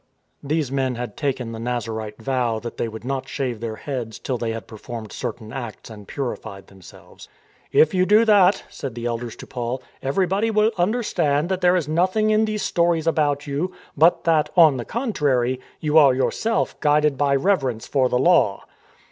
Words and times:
These 0.41 0.71
men 0.71 0.95
had 0.95 1.15
taken 1.15 1.51
the 1.51 1.59
Nazarite 1.59 2.19
vow 2.19 2.57
that 2.57 2.77
they 2.77 2.87
would 2.87 3.05
not 3.05 3.29
shave 3.29 3.59
their 3.59 3.75
heads 3.75 4.17
till 4.17 4.35
they 4.35 4.49
had 4.49 4.65
performed 4.65 5.11
certain 5.13 5.53
acts 5.53 5.91
and 5.91 6.07
purified 6.07 6.65
themselves." 6.65 7.29
If 7.71 7.93
you 7.93 8.07
do 8.07 8.25
that," 8.25 8.63
said 8.67 8.95
the 8.95 9.05
elders 9.05 9.35
to 9.35 9.45
Paul," 9.45 9.83
everybody 10.01 10.49
will 10.49 10.71
understand 10.75 11.49
that 11.49 11.61
there 11.61 11.75
is 11.75 11.87
nothing 11.87 12.29
290 12.29 12.57
STORM 12.57 12.93
AND 12.95 13.03
STRESS 13.03 13.03
in 13.03 13.03
these 13.03 13.05
stories 13.05 13.13
about 13.13 13.45
you, 13.45 13.75
but 13.95 14.23
that, 14.23 14.49
on 14.57 14.77
the 14.77 14.85
con 14.85 15.13
trary, 15.13 15.59
you 15.79 15.99
are 15.99 16.15
yourself 16.15 16.79
guided 16.79 17.15
by 17.15 17.35
reverence 17.35 17.85
for 17.87 18.09
the 18.09 18.17
Law. 18.17 18.63